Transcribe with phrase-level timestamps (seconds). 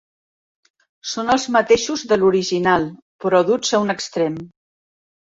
[1.09, 2.87] Són els mateixos de l'original,
[3.27, 4.41] però duts a un extrem.